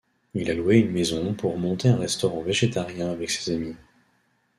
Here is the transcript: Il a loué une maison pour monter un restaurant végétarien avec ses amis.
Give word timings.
Il 0.33 0.49
a 0.49 0.55
loué 0.55 0.77
une 0.79 0.89
maison 0.89 1.35
pour 1.35 1.59
monter 1.59 1.89
un 1.89 1.97
restaurant 1.97 2.41
végétarien 2.41 3.11
avec 3.11 3.29
ses 3.29 3.53
amis. 3.53 3.75